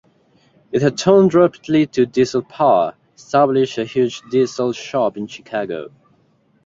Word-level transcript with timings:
It 0.71 0.81
had 0.81 0.97
turned 0.97 1.35
rapidly 1.35 1.85
to 1.85 2.07
diesel 2.07 2.41
power, 2.41 2.95
established 3.15 3.77
a 3.77 3.85
huge 3.85 4.23
diesel 4.31 4.73
shop 4.73 5.15
in 5.15 5.27
Chicago. 5.27 5.91